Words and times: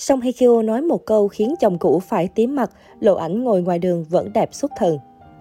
Song 0.00 0.20
Hye 0.20 0.32
Kyo 0.32 0.62
nói 0.62 0.82
một 0.82 1.04
câu 1.04 1.28
khiến 1.28 1.54
chồng 1.60 1.78
cũ 1.78 1.98
phải 1.98 2.28
tím 2.28 2.56
mặt, 2.56 2.70
lộ 3.00 3.14
ảnh 3.14 3.44
ngồi 3.44 3.62
ngoài 3.62 3.78
đường 3.78 4.04
vẫn 4.04 4.32
đẹp 4.32 4.54
xuất 4.54 4.72
thần. 4.76 4.98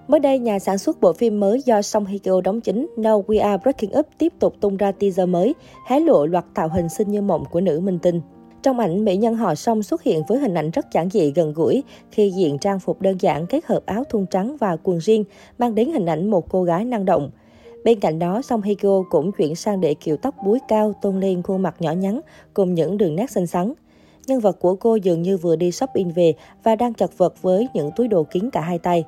Mới 0.08 0.20
đây, 0.20 0.40
nhà 0.40 0.60
sản 0.60 0.78
xuất 0.78 1.02
bộ 1.02 1.14
phim 1.14 1.40
mới 1.40 1.62
do 1.66 1.82
Song 1.82 2.06
Hye 2.06 2.18
Kyo 2.18 2.42
đóng 2.42 2.62
chính 2.62 2.88
Now 2.96 3.24
We 3.24 3.44
Are 3.44 3.58
Breaking 3.64 4.00
Up 4.00 4.08
tiếp 4.18 4.34
tục 4.40 4.54
tung 4.60 4.78
ra 4.78 4.92
teaser 4.92 5.30
mới, 5.30 5.56
hé 5.88 6.00
lộ 6.00 6.26
loạt 6.26 6.46
tạo 6.54 6.70
hình 6.70 6.90
xinh 6.90 7.12
như 7.12 7.22
mộng 7.22 7.44
của 7.52 7.62
nữ 7.62 7.80
minh 7.80 8.00
tinh. 8.00 8.22
Trong 8.64 8.80
ảnh, 8.80 9.06
mỹ 9.06 9.18
nhân 9.18 9.36
họ 9.36 9.56
Song 9.56 9.84
xuất 9.84 10.04
hiện 10.04 10.22
với 10.28 10.40
hình 10.40 10.54
ảnh 10.54 10.72
rất 10.72 10.86
giản 10.92 11.10
dị 11.10 11.32
gần 11.32 11.54
gũi 11.54 11.84
khi 12.12 12.32
diện 12.32 12.58
trang 12.58 12.80
phục 12.80 13.02
đơn 13.02 13.18
giản 13.20 13.48
kết 13.48 13.66
hợp 13.66 13.86
áo 13.86 14.04
thun 14.10 14.26
trắng 14.26 14.58
và 14.60 14.78
quần 14.84 14.98
jean, 14.98 15.24
mang 15.58 15.76
đến 15.76 15.92
hình 15.92 16.06
ảnh 16.06 16.32
một 16.32 16.50
cô 16.50 16.64
gái 16.64 16.86
năng 16.86 17.06
động. 17.06 17.30
Bên 17.84 18.00
cạnh 18.00 18.20
đó, 18.20 18.42
Song 18.42 18.62
Hye 18.62 18.76
Kyo 18.76 19.04
cũng 19.10 19.32
chuyển 19.32 19.56
sang 19.56 19.82
để 19.82 19.94
kiểu 19.94 20.18
tóc 20.18 20.36
búi 20.46 20.60
cao 20.68 20.94
tôn 21.02 21.20
lên 21.20 21.42
khuôn 21.44 21.62
mặt 21.62 21.76
nhỏ 21.80 21.92
nhắn 21.92 22.22
cùng 22.54 22.74
những 22.74 22.98
đường 22.98 23.16
nét 23.16 23.32
xinh 23.32 23.48
xắn. 23.48 23.74
Nhân 24.28 24.40
vật 24.40 24.60
của 24.60 24.76
cô 24.76 24.96
dường 24.96 25.22
như 25.22 25.38
vừa 25.38 25.56
đi 25.56 25.72
shopping 25.72 26.12
về 26.12 26.34
và 26.64 26.76
đang 26.76 26.94
chật 26.94 27.18
vật 27.18 27.42
với 27.42 27.68
những 27.74 27.92
túi 27.96 28.08
đồ 28.08 28.24
kín 28.24 28.50
cả 28.50 28.62
hai 28.62 28.80
tay. 28.80 29.04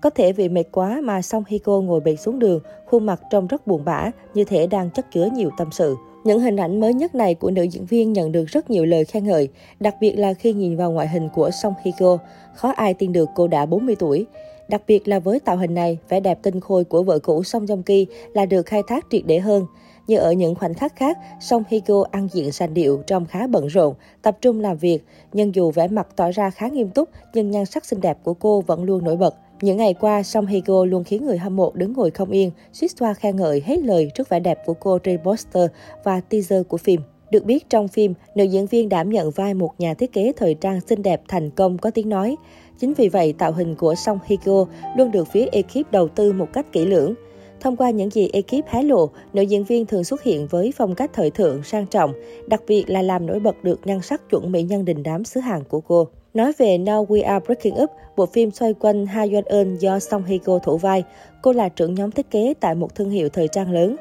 Có 0.00 0.10
thể 0.10 0.32
vì 0.32 0.48
mệt 0.48 0.64
quá 0.72 1.00
mà 1.04 1.22
Song 1.22 1.44
Hye 1.48 1.58
Kyo 1.58 1.80
ngồi 1.80 2.00
bệt 2.00 2.16
xuống 2.16 2.38
đường, 2.38 2.60
khuôn 2.86 3.06
mặt 3.06 3.20
trông 3.30 3.46
rất 3.46 3.66
buồn 3.66 3.84
bã, 3.84 4.10
như 4.34 4.44
thể 4.44 4.66
đang 4.66 4.90
chất 4.90 5.06
chứa 5.12 5.28
nhiều 5.34 5.50
tâm 5.58 5.68
sự. 5.72 5.96
Những 6.24 6.40
hình 6.40 6.56
ảnh 6.56 6.80
mới 6.80 6.94
nhất 6.94 7.14
này 7.14 7.34
của 7.34 7.50
nữ 7.50 7.62
diễn 7.62 7.84
viên 7.84 8.12
nhận 8.12 8.32
được 8.32 8.44
rất 8.46 8.70
nhiều 8.70 8.84
lời 8.84 9.04
khen 9.04 9.24
ngợi, 9.24 9.48
đặc 9.80 9.94
biệt 10.00 10.12
là 10.12 10.34
khi 10.34 10.52
nhìn 10.52 10.76
vào 10.76 10.90
ngoại 10.90 11.08
hình 11.08 11.28
của 11.34 11.50
Song 11.50 11.74
Hye 11.84 11.92
Kyo, 11.98 12.18
khó 12.54 12.72
ai 12.76 12.94
tin 12.94 13.12
được 13.12 13.28
cô 13.34 13.48
đã 13.48 13.66
40 13.66 13.96
tuổi. 13.98 14.26
Đặc 14.68 14.82
biệt 14.86 15.08
là 15.08 15.18
với 15.18 15.40
tạo 15.40 15.56
hình 15.56 15.74
này, 15.74 15.98
vẻ 16.08 16.20
đẹp 16.20 16.38
tinh 16.42 16.60
khôi 16.60 16.84
của 16.84 17.02
vợ 17.02 17.18
cũ 17.18 17.42
Song 17.42 17.66
Joong 17.66 17.82
Ki 17.82 18.06
là 18.34 18.46
được 18.46 18.66
khai 18.66 18.82
thác 18.86 19.06
triệt 19.10 19.22
để 19.26 19.38
hơn. 19.38 19.66
Như 20.06 20.18
ở 20.18 20.32
những 20.32 20.54
khoảnh 20.54 20.74
khắc 20.74 20.96
khác, 20.96 21.18
Song 21.40 21.62
Hye 21.68 21.80
Kyo 21.80 22.04
ăn 22.10 22.28
diện 22.32 22.52
sành 22.52 22.74
điệu 22.74 23.02
trông 23.06 23.26
khá 23.26 23.46
bận 23.46 23.66
rộn, 23.66 23.94
tập 24.22 24.38
trung 24.40 24.60
làm 24.60 24.76
việc. 24.76 25.04
Nhưng 25.32 25.54
dù 25.54 25.70
vẻ 25.70 25.88
mặt 25.88 26.08
tỏ 26.16 26.30
ra 26.30 26.50
khá 26.50 26.68
nghiêm 26.68 26.90
túc, 26.90 27.08
nhưng 27.34 27.50
nhan 27.50 27.66
sắc 27.66 27.84
xinh 27.84 28.00
đẹp 28.00 28.18
của 28.24 28.34
cô 28.34 28.60
vẫn 28.60 28.84
luôn 28.84 29.04
nổi 29.04 29.16
bật. 29.16 29.34
Những 29.62 29.76
ngày 29.76 29.94
qua, 29.94 30.22
Song 30.22 30.46
Hye 30.46 30.60
Kyo 30.60 30.84
luôn 30.84 31.04
khiến 31.04 31.26
người 31.26 31.38
hâm 31.38 31.56
mộ 31.56 31.72
đứng 31.74 31.92
ngồi 31.92 32.10
không 32.10 32.30
yên, 32.30 32.50
suýt 32.72 32.90
xoa 32.98 33.14
khen 33.14 33.36
ngợi 33.36 33.62
hết 33.66 33.78
lời 33.78 34.10
trước 34.14 34.28
vẻ 34.28 34.40
đẹp 34.40 34.58
của 34.66 34.74
cô 34.74 34.98
trên 34.98 35.20
poster 35.24 35.70
và 36.04 36.20
teaser 36.20 36.62
của 36.68 36.76
phim. 36.76 37.00
Được 37.30 37.44
biết 37.44 37.70
trong 37.70 37.88
phim, 37.88 38.14
nữ 38.34 38.44
diễn 38.44 38.66
viên 38.66 38.88
đảm 38.88 39.10
nhận 39.10 39.30
vai 39.30 39.54
một 39.54 39.70
nhà 39.78 39.94
thiết 39.94 40.12
kế 40.12 40.32
thời 40.36 40.54
trang 40.54 40.80
xinh 40.80 41.02
đẹp 41.02 41.22
thành 41.28 41.50
công 41.50 41.78
có 41.78 41.90
tiếng 41.90 42.08
nói. 42.08 42.36
Chính 42.78 42.94
vì 42.94 43.08
vậy, 43.08 43.32
tạo 43.32 43.52
hình 43.52 43.74
của 43.74 43.94
Song 43.94 44.18
Hye 44.26 44.36
Kyo 44.44 44.66
luôn 44.96 45.10
được 45.10 45.28
phía 45.32 45.46
ekip 45.52 45.92
đầu 45.92 46.08
tư 46.08 46.32
một 46.32 46.46
cách 46.52 46.66
kỹ 46.72 46.86
lưỡng. 46.86 47.14
Thông 47.60 47.76
qua 47.76 47.90
những 47.90 48.10
gì 48.10 48.28
ekip 48.32 48.68
hé 48.68 48.82
lộ, 48.82 49.10
nữ 49.32 49.42
diễn 49.42 49.64
viên 49.64 49.86
thường 49.86 50.04
xuất 50.04 50.22
hiện 50.22 50.46
với 50.46 50.72
phong 50.76 50.94
cách 50.94 51.10
thời 51.14 51.30
thượng 51.30 51.62
sang 51.62 51.86
trọng, 51.86 52.12
đặc 52.46 52.62
biệt 52.68 52.84
là 52.90 53.02
làm 53.02 53.26
nổi 53.26 53.40
bật 53.40 53.64
được 53.64 53.80
nhan 53.84 54.02
sắc 54.02 54.30
chuẩn 54.30 54.52
mỹ 54.52 54.62
nhân 54.62 54.84
đình 54.84 55.02
đám 55.02 55.24
xứ 55.24 55.40
Hàn 55.40 55.64
của 55.64 55.80
cô. 55.80 56.08
Nói 56.34 56.52
về 56.58 56.78
Now 56.78 57.06
We 57.06 57.26
Are 57.26 57.44
Breaking 57.46 57.82
Up, 57.82 57.90
bộ 58.16 58.26
phim 58.26 58.50
xoay 58.50 58.74
quanh 58.74 59.06
Ha 59.06 59.22
Yeon 59.22 59.44
Eun 59.44 59.76
do 59.76 59.98
Song 59.98 60.24
Hye 60.24 60.38
Kyo 60.38 60.58
thủ 60.58 60.76
vai. 60.76 61.04
Cô 61.42 61.52
là 61.52 61.68
trưởng 61.68 61.94
nhóm 61.94 62.10
thiết 62.10 62.30
kế 62.30 62.54
tại 62.60 62.74
một 62.74 62.94
thương 62.94 63.10
hiệu 63.10 63.28
thời 63.28 63.48
trang 63.48 63.72
lớn. 63.72 63.96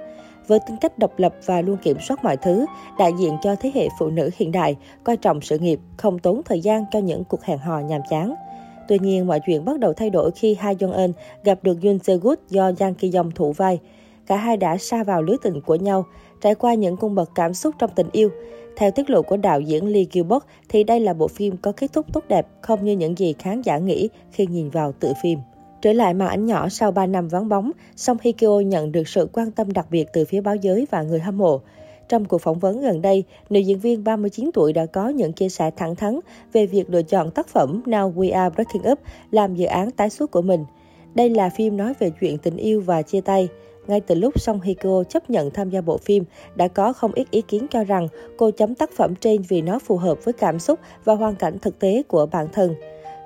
Với 0.47 0.59
tính 0.67 0.77
cách 0.81 0.99
độc 0.99 1.19
lập 1.19 1.35
và 1.45 1.61
luôn 1.61 1.77
kiểm 1.83 1.97
soát 2.07 2.23
mọi 2.23 2.37
thứ, 2.37 2.65
đại 2.99 3.11
diện 3.19 3.37
cho 3.41 3.55
thế 3.55 3.71
hệ 3.75 3.87
phụ 3.99 4.07
nữ 4.09 4.29
hiện 4.37 4.51
đại, 4.51 4.75
coi 5.03 5.17
trọng 5.17 5.41
sự 5.41 5.59
nghiệp, 5.59 5.79
không 5.97 6.19
tốn 6.19 6.41
thời 6.45 6.61
gian 6.61 6.85
cho 6.91 6.99
những 6.99 7.23
cuộc 7.23 7.43
hẹn 7.43 7.57
hò 7.57 7.79
nhàm 7.79 8.01
chán. 8.09 8.35
Tuy 8.89 8.99
nhiên, 8.99 9.27
mọi 9.27 9.39
chuyện 9.45 9.65
bắt 9.65 9.79
đầu 9.79 9.93
thay 9.93 10.09
đổi 10.09 10.31
khi 10.31 10.55
Ha 10.55 10.73
Jong 10.73 10.91
Eun 10.91 11.11
gặp 11.43 11.59
được 11.63 11.77
Yoon 11.83 11.99
Se 11.99 12.17
Good 12.17 12.37
do 12.49 12.71
Jang 12.71 12.93
Ki 12.93 13.11
Yong 13.15 13.31
thủ 13.31 13.51
vai. 13.51 13.79
Cả 14.27 14.35
hai 14.35 14.57
đã 14.57 14.77
xa 14.77 15.03
vào 15.03 15.21
lưới 15.21 15.37
tình 15.43 15.61
của 15.61 15.75
nhau, 15.75 16.05
trải 16.41 16.55
qua 16.55 16.73
những 16.73 16.97
cung 16.97 17.15
bậc 17.15 17.29
cảm 17.35 17.53
xúc 17.53 17.75
trong 17.79 17.89
tình 17.95 18.07
yêu. 18.11 18.29
Theo 18.77 18.91
tiết 18.91 19.09
lộ 19.09 19.21
của 19.21 19.37
đạo 19.37 19.61
diễn 19.61 19.93
Lee 19.93 20.03
Gilbert, 20.11 20.43
thì 20.69 20.83
đây 20.83 20.99
là 20.99 21.13
bộ 21.13 21.27
phim 21.27 21.57
có 21.57 21.71
kết 21.71 21.93
thúc 21.93 22.05
tốt 22.13 22.23
đẹp, 22.27 22.47
không 22.61 22.85
như 22.85 22.91
những 22.91 23.17
gì 23.17 23.33
khán 23.39 23.61
giả 23.61 23.77
nghĩ 23.77 24.09
khi 24.31 24.47
nhìn 24.47 24.69
vào 24.69 24.91
tự 24.91 25.13
phim. 25.23 25.39
Trở 25.81 25.93
lại 25.93 26.13
màn 26.13 26.27
ảnh 26.27 26.45
nhỏ 26.45 26.69
sau 26.69 26.91
3 26.91 27.05
năm 27.05 27.27
vắng 27.27 27.49
bóng, 27.49 27.71
Song 27.95 28.17
Hye 28.21 28.31
Kyo 28.31 28.59
nhận 28.59 28.91
được 28.91 29.07
sự 29.07 29.29
quan 29.33 29.51
tâm 29.51 29.73
đặc 29.73 29.87
biệt 29.91 30.07
từ 30.13 30.25
phía 30.25 30.41
báo 30.41 30.55
giới 30.55 30.87
và 30.91 31.01
người 31.01 31.19
hâm 31.19 31.37
mộ. 31.37 31.61
Trong 32.09 32.25
cuộc 32.25 32.37
phỏng 32.37 32.59
vấn 32.59 32.81
gần 32.81 33.01
đây, 33.01 33.23
nữ 33.49 33.59
diễn 33.59 33.79
viên 33.79 34.03
39 34.03 34.49
tuổi 34.53 34.73
đã 34.73 34.85
có 34.85 35.09
những 35.09 35.33
chia 35.33 35.49
sẻ 35.49 35.71
thẳng 35.77 35.95
thắn 35.95 36.19
về 36.53 36.65
việc 36.65 36.89
lựa 36.89 37.01
chọn 37.01 37.31
tác 37.31 37.47
phẩm 37.47 37.81
Now 37.85 38.13
We 38.13 38.35
Are 38.35 38.55
Breaking 38.55 38.91
Up 38.91 38.99
làm 39.31 39.55
dự 39.55 39.65
án 39.65 39.91
tái 39.91 40.09
xuất 40.09 40.31
của 40.31 40.41
mình. 40.41 40.65
Đây 41.15 41.29
là 41.29 41.49
phim 41.49 41.77
nói 41.77 41.93
về 41.99 42.11
chuyện 42.21 42.37
tình 42.37 42.57
yêu 42.57 42.81
và 42.81 43.01
chia 43.01 43.21
tay. 43.21 43.47
Ngay 43.87 44.01
từ 44.01 44.15
lúc 44.15 44.39
Song 44.39 44.61
Hye 44.61 44.73
Kyo 44.73 45.03
chấp 45.03 45.29
nhận 45.29 45.51
tham 45.51 45.69
gia 45.69 45.81
bộ 45.81 45.97
phim, 45.97 46.23
đã 46.55 46.67
có 46.67 46.93
không 46.93 47.11
ít 47.13 47.27
ý 47.31 47.41
kiến 47.41 47.65
cho 47.71 47.83
rằng 47.83 48.07
cô 48.37 48.51
chấm 48.51 48.75
tác 48.75 48.91
phẩm 48.95 49.15
trên 49.15 49.41
vì 49.41 49.61
nó 49.61 49.79
phù 49.79 49.97
hợp 49.97 50.25
với 50.25 50.33
cảm 50.33 50.59
xúc 50.59 50.79
và 51.05 51.15
hoàn 51.15 51.35
cảnh 51.35 51.59
thực 51.59 51.79
tế 51.79 52.03
của 52.07 52.25
bản 52.25 52.47
thân. 52.51 52.75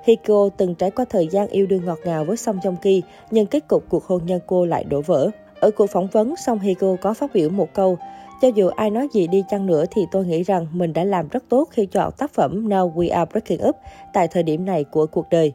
Hiko 0.04 0.48
từng 0.56 0.74
trải 0.74 0.90
qua 0.90 1.04
thời 1.10 1.28
gian 1.28 1.48
yêu 1.48 1.66
đương 1.66 1.84
ngọt 1.84 1.98
ngào 2.04 2.24
với 2.24 2.36
Song 2.36 2.58
Joong 2.62 2.76
Ki, 2.76 3.02
nhưng 3.30 3.46
kết 3.46 3.68
cục 3.68 3.84
cuộc 3.88 4.04
hôn 4.04 4.26
nhân 4.26 4.40
cô 4.46 4.66
lại 4.66 4.84
đổ 4.84 5.00
vỡ. 5.00 5.30
Ở 5.60 5.70
cuộc 5.70 5.86
phỏng 5.86 6.06
vấn, 6.06 6.34
Song 6.36 6.58
Hiko 6.58 6.96
có 7.00 7.14
phát 7.14 7.34
biểu 7.34 7.50
một 7.50 7.74
câu, 7.74 7.98
cho 8.40 8.48
dù 8.48 8.68
ai 8.68 8.90
nói 8.90 9.08
gì 9.12 9.26
đi 9.26 9.44
chăng 9.50 9.66
nữa 9.66 9.84
thì 9.90 10.02
tôi 10.10 10.26
nghĩ 10.26 10.42
rằng 10.42 10.66
mình 10.72 10.92
đã 10.92 11.04
làm 11.04 11.28
rất 11.28 11.44
tốt 11.48 11.68
khi 11.70 11.86
chọn 11.86 12.12
tác 12.18 12.34
phẩm 12.34 12.68
Now 12.68 12.94
We 12.94 13.14
Are 13.14 13.30
Breaking 13.30 13.68
Up 13.68 13.76
tại 14.12 14.28
thời 14.28 14.42
điểm 14.42 14.64
này 14.64 14.84
của 14.84 15.06
cuộc 15.06 15.26
đời. 15.30 15.52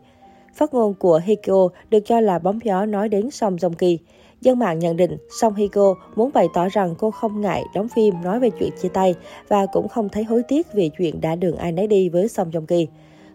Phát 0.54 0.74
ngôn 0.74 0.94
của 0.94 1.22
Hiko 1.24 1.70
được 1.90 2.00
cho 2.06 2.20
là 2.20 2.40
bóng 2.40 2.60
gió 2.64 2.86
nói 2.86 3.10
đến 3.10 3.32
Song 3.32 3.56
Jong 3.56 3.74
Ki. 3.74 4.00
Dân 4.42 4.60
mạng 4.60 4.80
nhận 4.80 4.98
định 4.98 5.18
Song 5.42 5.56
Hiko 5.56 5.96
muốn 6.16 6.30
bày 6.34 6.48
tỏ 6.54 6.70
rằng 6.70 6.96
cô 6.98 7.12
không 7.12 7.42
ngại 7.42 7.64
đóng 7.74 7.88
phim 7.88 8.14
nói 8.24 8.40
về 8.40 8.50
chuyện 8.60 8.70
chia 8.82 8.90
tay 8.90 9.16
và 9.48 9.66
cũng 9.66 9.88
không 9.88 10.10
thấy 10.10 10.24
hối 10.24 10.44
tiếc 10.48 10.74
vì 10.74 10.90
chuyện 10.98 11.22
đã 11.22 11.36
đường 11.36 11.58
ai 11.58 11.72
nấy 11.72 11.88
đi 11.88 12.10
với 12.10 12.28
Song 12.28 12.52
Jong 12.52 12.66
Ki. 12.66 12.88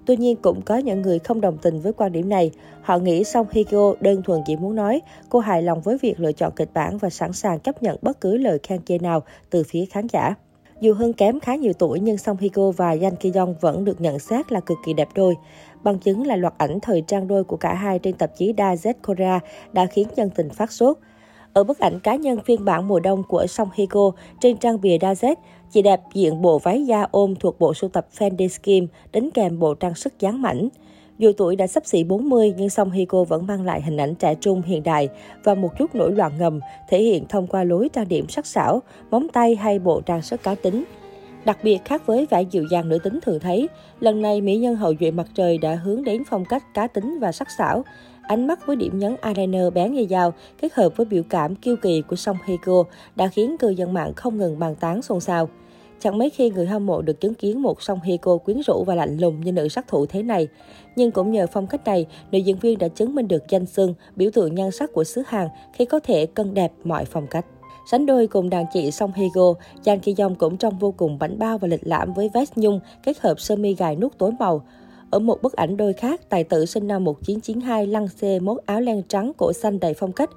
Tuy 0.06 0.16
nhiên, 0.16 0.36
cũng 0.36 0.62
có 0.62 0.76
những 0.76 1.02
người 1.02 1.18
không 1.18 1.40
đồng 1.40 1.58
tình 1.62 1.80
với 1.80 1.92
quan 1.92 2.12
điểm 2.12 2.28
này. 2.28 2.50
Họ 2.82 2.98
nghĩ 2.98 3.24
Song 3.24 3.46
Hye 3.50 3.62
Kyo 3.62 3.94
đơn 4.00 4.22
thuần 4.22 4.40
chỉ 4.46 4.56
muốn 4.56 4.74
nói 4.74 5.00
cô 5.28 5.38
hài 5.38 5.62
lòng 5.62 5.80
với 5.80 5.98
việc 6.02 6.20
lựa 6.20 6.32
chọn 6.32 6.52
kịch 6.56 6.70
bản 6.74 6.98
và 6.98 7.10
sẵn 7.10 7.32
sàng 7.32 7.60
chấp 7.60 7.82
nhận 7.82 7.96
bất 8.02 8.20
cứ 8.20 8.36
lời 8.36 8.58
khen 8.62 8.82
chê 8.82 8.98
nào 8.98 9.22
từ 9.50 9.62
phía 9.68 9.84
khán 9.84 10.06
giả. 10.06 10.34
Dù 10.80 10.94
hơn 10.94 11.12
kém 11.12 11.40
khá 11.40 11.54
nhiều 11.54 11.72
tuổi 11.72 12.00
nhưng 12.00 12.18
Song 12.18 12.36
Hye 12.36 12.48
Kyo 12.48 12.70
và 12.70 12.96
Yan 13.02 13.16
Ki 13.16 13.32
Yong 13.34 13.54
vẫn 13.60 13.84
được 13.84 14.00
nhận 14.00 14.18
xét 14.18 14.52
là 14.52 14.60
cực 14.60 14.78
kỳ 14.86 14.92
đẹp 14.92 15.08
đôi. 15.14 15.34
Bằng 15.82 15.98
chứng 15.98 16.26
là 16.26 16.36
loạt 16.36 16.54
ảnh 16.58 16.80
thời 16.80 17.02
trang 17.06 17.28
đôi 17.28 17.44
của 17.44 17.56
cả 17.56 17.74
hai 17.74 17.98
trên 17.98 18.14
tạp 18.14 18.36
chí 18.36 18.52
DZ 18.52 18.94
Korea 19.06 19.40
đã 19.72 19.86
khiến 19.86 20.08
dân 20.16 20.30
tình 20.30 20.50
phát 20.50 20.72
sốt. 20.72 20.98
Ở 21.54 21.64
bức 21.64 21.78
ảnh 21.78 22.00
cá 22.00 22.14
nhân 22.14 22.38
phiên 22.44 22.64
bản 22.64 22.88
mùa 22.88 23.00
đông 23.00 23.22
của 23.22 23.46
Song 23.46 23.68
Hye 23.74 23.86
trên 24.40 24.56
trang 24.56 24.80
bìa 24.80 24.96
DZ, 24.98 25.34
chị 25.70 25.82
đẹp 25.82 26.00
diện 26.14 26.42
bộ 26.42 26.58
váy 26.58 26.86
da 26.86 27.06
ôm 27.10 27.34
thuộc 27.34 27.58
bộ 27.58 27.74
sưu 27.74 27.90
tập 27.90 28.06
Fendi 28.18 28.48
Skin 28.48 28.86
đính 29.12 29.30
kèm 29.30 29.58
bộ 29.58 29.74
trang 29.74 29.94
sức 29.94 30.20
dáng 30.20 30.42
mảnh. 30.42 30.68
Dù 31.18 31.32
tuổi 31.36 31.56
đã 31.56 31.66
sắp 31.66 31.86
xỉ 31.86 32.04
40 32.04 32.54
nhưng 32.56 32.70
Song 32.70 32.90
Hye 32.90 33.04
vẫn 33.28 33.46
mang 33.46 33.64
lại 33.64 33.82
hình 33.82 33.96
ảnh 33.96 34.14
trẻ 34.14 34.34
trung 34.34 34.62
hiện 34.62 34.82
đại 34.82 35.08
và 35.44 35.54
một 35.54 35.78
chút 35.78 35.94
nổi 35.94 36.12
loạn 36.12 36.32
ngầm 36.38 36.60
thể 36.88 37.02
hiện 37.02 37.24
thông 37.28 37.46
qua 37.46 37.64
lối 37.64 37.88
trang 37.92 38.08
điểm 38.08 38.28
sắc 38.28 38.46
sảo, 38.46 38.82
móng 39.10 39.26
tay 39.32 39.54
hay 39.54 39.78
bộ 39.78 40.00
trang 40.00 40.22
sức 40.22 40.42
cá 40.42 40.54
tính. 40.54 40.84
Đặc 41.44 41.58
biệt 41.62 41.78
khác 41.84 42.06
với 42.06 42.26
vẻ 42.30 42.42
dịu 42.42 42.64
dàng 42.70 42.88
nữ 42.88 42.98
tính 42.98 43.18
thường 43.22 43.40
thấy, 43.40 43.68
lần 44.00 44.22
này 44.22 44.40
mỹ 44.40 44.56
nhân 44.56 44.76
hậu 44.76 44.94
duệ 45.00 45.10
mặt 45.10 45.26
trời 45.34 45.58
đã 45.58 45.74
hướng 45.74 46.04
đến 46.04 46.22
phong 46.26 46.44
cách 46.44 46.74
cá 46.74 46.86
tính 46.86 47.18
và 47.20 47.32
sắc 47.32 47.48
sảo. 47.58 47.84
Ánh 48.26 48.46
mắt 48.46 48.66
với 48.66 48.76
điểm 48.76 48.98
nhấn 48.98 49.16
eyeliner 49.22 49.72
bén 49.74 49.92
như 49.92 50.06
dao 50.10 50.34
kết 50.60 50.74
hợp 50.74 50.96
với 50.96 51.06
biểu 51.06 51.22
cảm 51.28 51.54
kiêu 51.54 51.76
kỳ 51.76 52.02
của 52.02 52.16
Song 52.16 52.36
Hye 52.46 52.56
Kyo 52.64 52.84
đã 53.16 53.28
khiến 53.28 53.56
cư 53.58 53.68
dân 53.68 53.92
mạng 53.92 54.12
không 54.16 54.38
ngừng 54.38 54.58
bàn 54.58 54.74
tán 54.74 55.02
xôn 55.02 55.20
xao. 55.20 55.48
Chẳng 56.00 56.18
mấy 56.18 56.30
khi 56.30 56.50
người 56.50 56.66
hâm 56.66 56.86
mộ 56.86 57.02
được 57.02 57.20
chứng 57.20 57.34
kiến 57.34 57.62
một 57.62 57.82
Song 57.82 58.00
Hye 58.00 58.16
cô 58.16 58.38
quyến 58.38 58.60
rũ 58.66 58.84
và 58.86 58.94
lạnh 58.94 59.18
lùng 59.18 59.40
như 59.40 59.52
nữ 59.52 59.68
sát 59.68 59.88
thủ 59.88 60.06
thế 60.06 60.22
này. 60.22 60.48
Nhưng 60.96 61.10
cũng 61.10 61.32
nhờ 61.32 61.46
phong 61.52 61.66
cách 61.66 61.84
này, 61.84 62.06
nữ 62.32 62.38
diễn 62.38 62.58
viên 62.58 62.78
đã 62.78 62.88
chứng 62.88 63.14
minh 63.14 63.28
được 63.28 63.48
danh 63.48 63.66
xưng, 63.66 63.94
biểu 64.16 64.30
tượng 64.30 64.54
nhan 64.54 64.70
sắc 64.70 64.92
của 64.92 65.04
xứ 65.04 65.22
Hàn 65.26 65.48
khi 65.72 65.84
có 65.84 66.00
thể 66.00 66.26
cân 66.26 66.54
đẹp 66.54 66.72
mọi 66.84 67.04
phong 67.04 67.26
cách. 67.26 67.46
Sánh 67.90 68.06
đôi 68.06 68.26
cùng 68.26 68.50
đàn 68.50 68.64
chị 68.72 68.90
Song 68.90 69.12
Hye 69.12 69.28
Go, 69.34 69.54
Jan 69.84 69.98
Ki 69.98 70.14
Yong 70.18 70.34
cũng 70.34 70.56
trông 70.56 70.78
vô 70.78 70.94
cùng 70.96 71.18
bảnh 71.18 71.38
bao 71.38 71.58
và 71.58 71.68
lịch 71.68 71.86
lãm 71.86 72.12
với 72.12 72.30
vest 72.34 72.52
nhung 72.56 72.80
kết 73.02 73.20
hợp 73.20 73.40
sơ 73.40 73.56
mi 73.56 73.74
gài 73.74 73.96
nút 73.96 74.12
tối 74.18 74.30
màu. 74.38 74.64
Ở 75.14 75.18
một 75.18 75.42
bức 75.42 75.52
ảnh 75.52 75.76
đôi 75.76 75.92
khác, 75.92 76.20
tài 76.28 76.44
tử 76.44 76.66
sinh 76.66 76.86
năm 76.86 77.04
1992 77.04 77.86
lăng 77.86 78.08
xê 78.08 78.40
mốt 78.40 78.58
áo 78.66 78.80
len 78.80 79.02
trắng 79.08 79.32
cổ 79.36 79.52
xanh 79.52 79.80
đầy 79.80 79.94
phong 79.94 80.12
cách. 80.12 80.30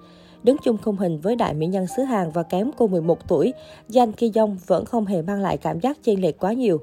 Đứng 0.43 0.57
chung 0.63 0.77
khung 0.83 0.97
hình 0.97 1.19
với 1.19 1.35
đại 1.35 1.53
mỹ 1.53 1.67
nhân 1.67 1.87
xứ 1.97 2.03
Hàn 2.03 2.31
và 2.31 2.43
kém 2.43 2.71
cô 2.77 2.87
11 2.87 3.27
tuổi, 3.27 3.53
Jan 3.89 4.11
Ki 4.11 4.31
Yong 4.35 4.57
vẫn 4.67 4.85
không 4.85 5.05
hề 5.05 5.21
mang 5.21 5.41
lại 5.41 5.57
cảm 5.57 5.79
giác 5.79 5.97
chênh 6.03 6.21
lệch 6.21 6.39
quá 6.39 6.53
nhiều. 6.53 6.79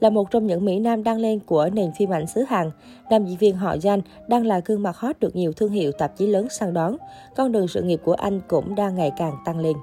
Là 0.00 0.10
một 0.10 0.30
trong 0.30 0.46
những 0.46 0.64
mỹ 0.64 0.78
nam 0.78 1.04
đang 1.04 1.18
lên 1.18 1.40
của 1.46 1.68
nền 1.72 1.90
phim 1.98 2.10
ảnh 2.10 2.26
xứ 2.26 2.42
Hàn, 2.48 2.70
nam 3.10 3.26
diễn 3.26 3.36
viên 3.36 3.56
họ 3.56 3.76
Jan 3.76 4.00
đang 4.28 4.46
là 4.46 4.60
gương 4.64 4.82
mặt 4.82 4.96
hot 4.96 5.20
được 5.20 5.36
nhiều 5.36 5.52
thương 5.52 5.72
hiệu 5.72 5.92
tạp 5.92 6.16
chí 6.16 6.26
lớn 6.26 6.46
săn 6.50 6.74
đón. 6.74 6.96
Con 7.36 7.52
đường 7.52 7.68
sự 7.68 7.82
nghiệp 7.82 8.00
của 8.04 8.14
anh 8.14 8.40
cũng 8.48 8.74
đang 8.74 8.94
ngày 8.94 9.12
càng 9.18 9.36
tăng 9.44 9.58
lên. 9.58 9.76